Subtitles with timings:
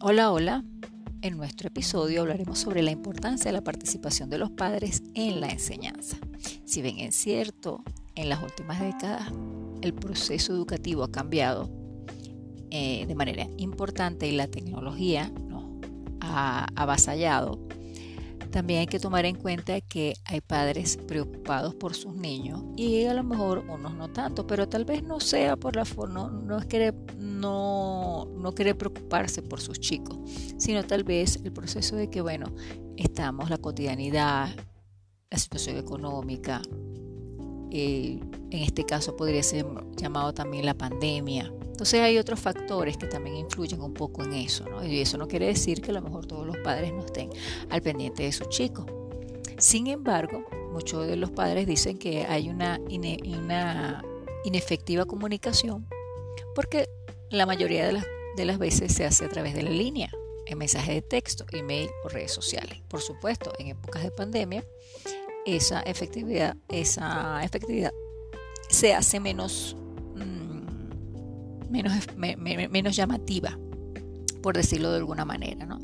[0.00, 0.64] Hola, hola.
[1.22, 5.48] En nuestro episodio hablaremos sobre la importancia de la participación de los padres en la
[5.48, 6.16] enseñanza.
[6.64, 7.82] Si bien es cierto,
[8.14, 9.32] en las últimas décadas
[9.82, 11.68] el proceso educativo ha cambiado
[12.70, 15.64] eh, de manera importante y la tecnología nos
[16.20, 17.58] ha avasallado,
[18.50, 23.14] también hay que tomar en cuenta que hay padres preocupados por sus niños y a
[23.14, 26.66] lo mejor unos no tanto, pero tal vez no sea por la forma, no, es
[26.66, 30.18] que no, no preocuparse por sus chicos,
[30.56, 32.46] sino tal vez el proceso de que, bueno,
[32.96, 34.48] estamos, la cotidianidad,
[35.30, 36.62] la situación económica,
[37.70, 41.52] eh, en este caso podría ser llamado también la pandemia.
[41.78, 44.84] Entonces hay otros factores que también influyen un poco en eso, ¿no?
[44.84, 47.30] Y eso no quiere decir que a lo mejor todos los padres no estén
[47.70, 48.84] al pendiente de sus chicos.
[49.58, 52.80] Sin embargo, muchos de los padres dicen que hay una,
[54.44, 55.86] inefectiva comunicación
[56.52, 56.88] porque
[57.30, 60.10] la mayoría de las, de las veces se hace a través de la línea,
[60.46, 62.80] en mensaje de texto, email o redes sociales.
[62.88, 64.64] Por supuesto, en épocas de pandemia,
[65.46, 67.92] esa efectividad, esa efectividad
[68.68, 69.76] se hace menos,
[71.70, 73.58] menos, llamativa,
[74.42, 75.66] por decirlo de alguna manera.
[75.66, 75.78] ¿no?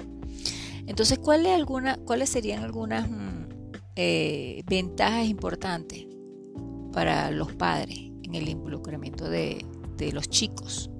[0.87, 3.47] Entonces, ¿cuáles, alguna, ¿cuáles serían algunas mm,
[3.97, 6.07] eh, ventajas importantes
[6.93, 9.65] para los padres en el involucramiento de,
[10.12, 10.91] los chicos?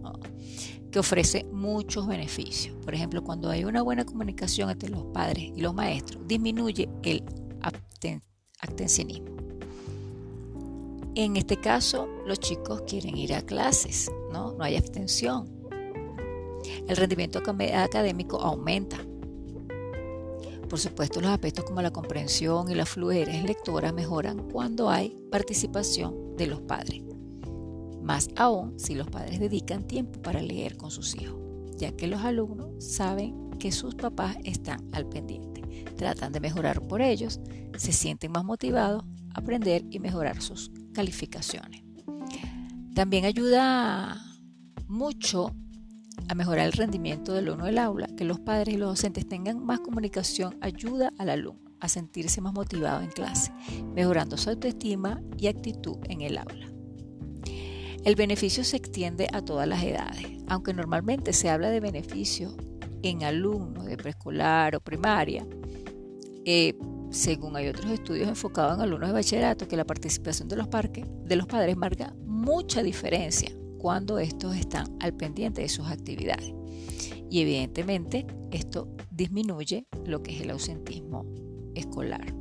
[0.91, 2.77] que ofrece muchos beneficios.
[2.85, 7.25] Por ejemplo, cuando hay una buena comunicación entre los padres y los maestros, disminuye el
[8.61, 9.35] abstencionismo.
[11.17, 14.55] En este caso, los chicos quieren ir a clases, ¿no?
[14.61, 15.51] Hay abstención.
[16.87, 18.99] El rendimiento académico aumenta.
[20.69, 26.37] Por supuesto, los aspectos como la comprensión y la fluidez lectora mejoran cuando hay participación
[26.37, 27.05] de los padres
[28.05, 31.41] más aún si los padres dedican tiempo para leer con sus hijos,
[31.77, 35.63] ya que los alumnos saben que sus papás están al pendiente,
[35.97, 37.41] tratan de mejorar por ellos,
[37.77, 41.84] se sienten más motivados a aprender y mejorar sus calificaciones.
[42.95, 44.25] También ayuda
[44.87, 45.53] mucho
[46.29, 49.65] a mejorar el rendimiento del alumno del aula, que los padres y los docentes tengan
[49.65, 53.53] más comunicación ayuda al alumno a sentirse más motivado en clase,
[53.95, 56.71] mejorando su autoestima y actitud en el aula.
[58.05, 62.57] El beneficio se extiende a todas las edades, aunque normalmente se habla de beneficio
[63.03, 65.47] en alumnos de preescolar o primaria.
[66.45, 66.75] Eh,
[67.11, 71.37] según hay otros estudios enfocados en alumnos de bachillerato, que la participación de los, de
[71.37, 76.53] los padres marca mucha diferencia cuando estos están al pendiente de sus actividades.
[77.31, 81.27] Y evidentemente esto disminuye lo que es el ausentismo
[81.75, 82.35] escolar.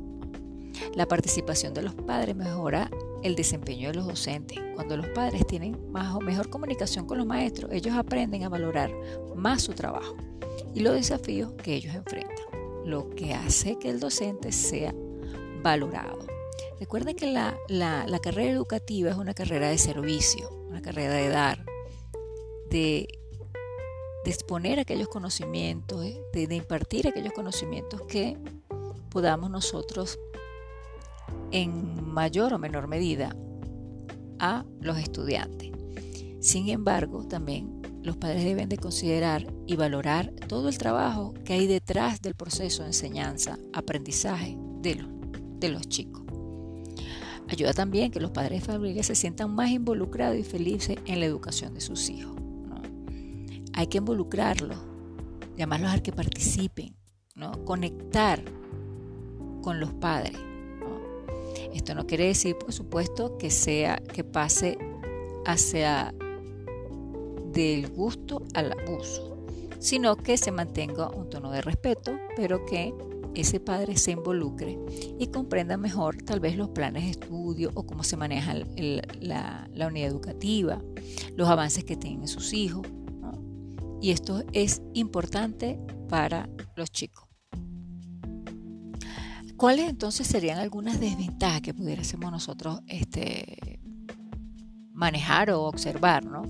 [0.94, 2.90] La participación de los padres mejora
[3.22, 4.58] el desempeño de los docentes.
[4.74, 8.92] Cuando los padres tienen más o mejor comunicación con los maestros, ellos aprenden a valorar
[9.34, 10.16] más su trabajo
[10.74, 12.46] y los desafíos que ellos enfrentan,
[12.84, 14.94] lo que hace que el docente sea
[15.62, 16.33] valorado.
[16.78, 17.56] Recuerden que la,
[18.22, 21.64] carrera educativa es una carrera de servicio, una carrera de dar,
[22.70, 23.08] de,
[24.24, 26.00] exponer aquellos conocimientos,
[26.32, 28.38] de, de impartir aquellos conocimientos que
[29.10, 30.18] podamos nosotros
[31.50, 33.36] en mayor o menor medida
[34.38, 35.70] a los estudiantes.
[36.40, 41.66] Sin embargo, también los padres deben de considerar y valorar todo el trabajo que hay
[41.66, 45.06] detrás del proceso de enseñanza, aprendizaje de
[45.58, 46.23] de los chicos.
[47.54, 51.26] Ayuda también que los padres de familia se sientan más involucrados y felices en la
[51.26, 52.34] educación de sus hijos.
[53.72, 54.78] Hay que involucrarlos,
[55.56, 56.94] llamarlos a que participen,
[57.34, 57.64] ¿no?
[57.64, 58.42] conectar
[59.62, 60.36] con los padres
[61.74, 64.78] esto no quiere decir, por supuesto, que sea que pase
[65.44, 66.14] hacia
[67.52, 69.36] del gusto al abuso,
[69.80, 72.94] sino que se mantenga un tono de respeto, pero que
[73.34, 74.78] ese padre se involucre
[75.18, 80.08] y comprenda mejor tal vez los planes de estudio o cómo se maneja la, unidad
[80.08, 80.82] educativa,
[81.36, 82.86] los avances que tienen sus hijos.
[84.00, 85.78] Y esto es importante
[86.08, 87.24] para los chicos.
[89.56, 93.80] ¿Cuáles entonces serían algunas desventajas que pudiésemos nosotros este,
[94.92, 96.24] manejar o observar?
[96.24, 96.42] ¿no?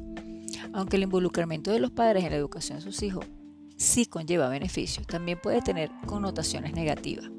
[0.72, 3.26] Aunque el involucramiento de los padres en la educación de sus hijos
[3.76, 7.30] sí conlleva beneficios, también puede tener connotaciones negativas.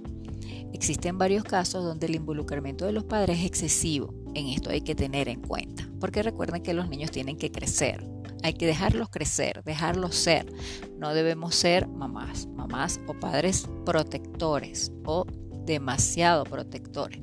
[0.74, 4.14] Existen varios casos donde el involucramiento de los padres es excesivo.
[4.34, 8.06] En esto hay que tener en cuenta, porque recuerden que los niños tienen que crecer.
[8.44, 10.52] Hay que dejarlos crecer, dejarlos ser.
[10.98, 15.26] No debemos ser mamás, mamás o padres protectores o
[15.66, 17.22] demasiado protectores.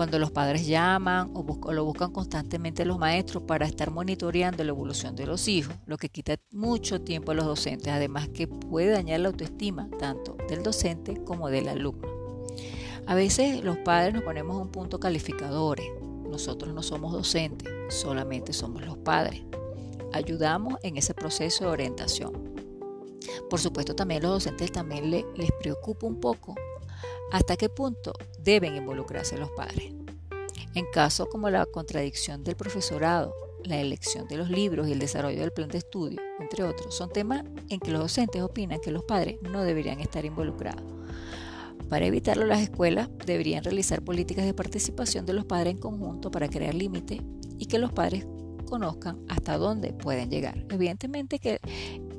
[0.00, 5.14] Cuando los padres llaman o, lo buscan constantemente los maestros para estar monitoreando la evolución
[5.14, 9.20] de los hijos, lo que quita mucho tiempo a los docentes, además que puede dañar
[9.20, 12.08] la autoestima tanto del docente como del alumno.
[13.06, 15.84] A veces los padres nos ponemos un punto calificadores.
[16.30, 19.42] Nosotros no somos docentes, solamente somos los padres.
[20.14, 22.32] Ayudamos en ese proceso de orientación.
[23.50, 26.54] Por supuesto, también los docentes también les preocupa un poco
[27.30, 29.92] hasta qué punto deben involucrarse los padres.
[30.74, 33.34] En casos como la contradicción del profesorado,
[33.64, 37.10] la elección de los libros y el desarrollo del plan de estudio, entre otros, son
[37.10, 40.84] temas en que los docentes opinan que los padres no deberían estar involucrados.
[41.88, 46.48] Para evitarlo, las escuelas deberían realizar políticas de participación de los padres en conjunto para
[46.48, 47.20] crear límites
[47.58, 48.26] y que los padres
[48.68, 50.64] conozcan hasta dónde pueden llegar.
[50.70, 51.58] Evidentemente que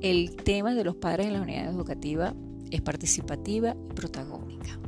[0.01, 2.33] el tema de los padres en la unidad educativa
[2.69, 4.81] es participativa y protagónica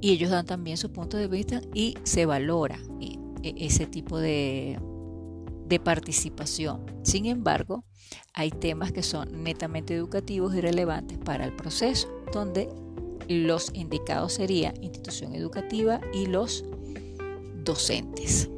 [0.00, 4.78] y ellos dan también su punto de vista y se valora e, ese tipo de,
[5.84, 6.86] participación.
[7.02, 7.84] Sin embargo,
[8.32, 12.68] hay temas que son netamente educativos y relevantes para el proceso, donde
[13.28, 16.64] los indicados serían institución educativa y los
[17.64, 18.48] docentes.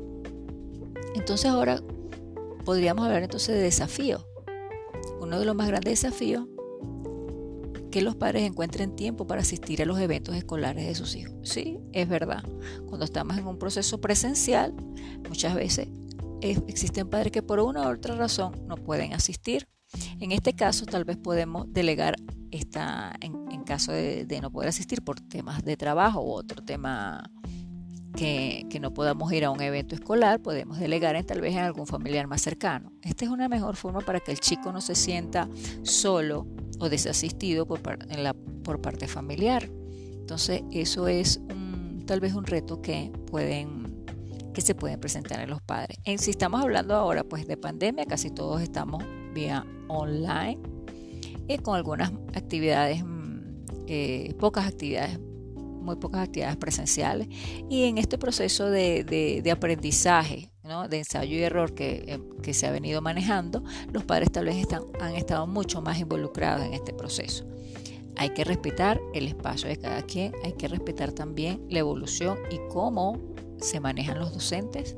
[1.16, 1.82] Entonces ahora
[2.64, 4.24] podríamos hablar entonces de desafíos.
[5.20, 6.46] Uno de los más grandes desafíos
[7.90, 11.34] que los padres encuentren tiempo para asistir a los eventos escolares de sus hijos.
[11.42, 12.44] Sí, es verdad.
[12.86, 14.74] Cuando estamos en un proceso presencial,
[15.28, 15.88] muchas veces
[16.40, 19.68] existen padres que por una u otra razón no pueden asistir.
[20.20, 22.14] En este caso, tal vez podemos delegar
[22.50, 27.30] esta, en, caso de, no poder asistir por temas de trabajo u otro tema
[28.16, 31.86] que, no podamos ir a un evento escolar, podemos delegar en tal vez en algún
[31.86, 32.92] familiar más cercano.
[33.02, 35.48] Esta es una mejor forma para que el chico no se sienta
[35.82, 36.46] solo
[36.78, 37.80] o desasistido por,
[38.80, 39.68] parte familiar.
[39.68, 41.40] Entonces eso es
[42.06, 44.04] tal vez un reto que pueden
[44.54, 45.98] que se pueden presentar en los padres.
[46.04, 50.58] En, si estamos hablando ahora pues de pandemia, casi todos estamos vía online
[51.46, 53.38] y con algunas actividades, mm,
[53.86, 55.20] eh, pocas actividades,
[55.80, 57.28] muy pocas actividades presenciales.
[57.68, 59.04] Y en este proceso de,
[59.42, 60.50] de aprendizaje
[60.88, 64.84] de ensayo y error eh, que, se ha venido manejando, los padres tal vez están,
[65.00, 67.44] han estado mucho más involucrados en este proceso.
[68.16, 72.58] Hay que respetar el espacio de cada quien, hay que respetar también la evolución y
[72.68, 73.18] cómo
[73.58, 74.96] se manejan los docentes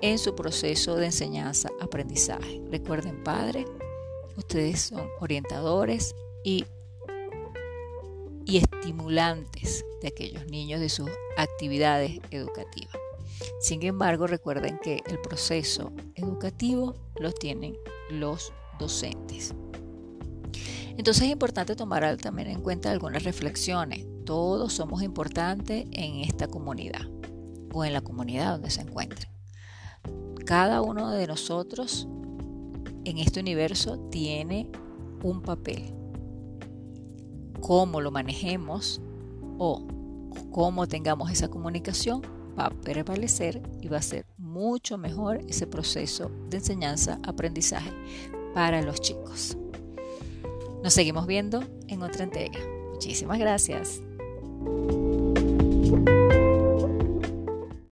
[0.00, 2.62] en su proceso de enseñanza-aprendizaje.
[2.70, 3.66] Recuerden, padres,
[4.36, 6.14] ustedes son orientadores
[6.44, 6.64] y,
[8.46, 12.96] y estimulantes de aquellos niños de sus actividades educativas.
[13.60, 17.76] Sin embargo, recuerden que el proceso educativo lo tienen
[18.10, 19.54] los docentes.
[20.96, 24.06] Entonces es importante tomar también en cuenta algunas reflexiones.
[24.24, 27.02] Todos somos importantes en esta comunidad
[27.72, 29.30] o en la comunidad donde se encuentren.
[30.46, 32.08] Cada uno de nosotros
[33.04, 34.70] en este universo tiene
[35.22, 35.95] un papel.
[37.66, 39.00] Cómo lo manejemos
[39.58, 39.82] o
[40.52, 42.22] cómo tengamos esa comunicación
[42.56, 47.90] va a prevalecer y va a ser mucho mejor ese proceso de enseñanza-aprendizaje
[48.54, 49.58] para los chicos.
[50.84, 52.60] Nos seguimos viendo en otra entrega.
[52.92, 54.00] Muchísimas gracias.